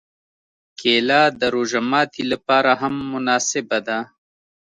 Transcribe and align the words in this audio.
کېله 0.79 1.21
د 1.39 1.41
روژه 1.55 1.81
ماتي 1.91 2.23
لپاره 2.31 2.71
هم 2.81 2.93
مناسبه 3.13 3.79
ده. 3.87 3.99